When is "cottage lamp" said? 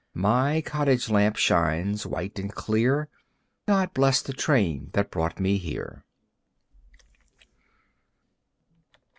0.61-1.35